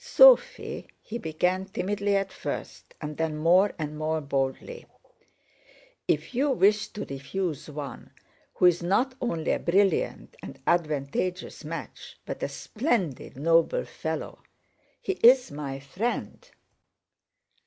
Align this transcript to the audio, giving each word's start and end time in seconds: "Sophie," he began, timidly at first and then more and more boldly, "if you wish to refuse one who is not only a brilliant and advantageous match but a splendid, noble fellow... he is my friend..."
"Sophie," 0.03 0.87
he 1.03 1.19
began, 1.19 1.63
timidly 1.65 2.15
at 2.15 2.31
first 2.31 2.95
and 3.01 3.17
then 3.17 3.37
more 3.37 3.71
and 3.77 3.95
more 3.95 4.19
boldly, 4.19 4.87
"if 6.07 6.33
you 6.33 6.49
wish 6.49 6.87
to 6.87 7.05
refuse 7.05 7.69
one 7.69 8.09
who 8.55 8.65
is 8.65 8.81
not 8.81 9.13
only 9.21 9.51
a 9.51 9.59
brilliant 9.59 10.35
and 10.41 10.59
advantageous 10.65 11.63
match 11.63 12.17
but 12.25 12.41
a 12.41 12.49
splendid, 12.49 13.37
noble 13.37 13.85
fellow... 13.85 14.41
he 14.99 15.11
is 15.21 15.51
my 15.51 15.79
friend..." 15.79 16.49